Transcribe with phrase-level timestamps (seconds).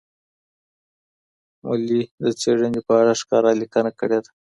[1.63, 4.31] مولي د څېړني په اړه ښکاره لیکنه کړې ده.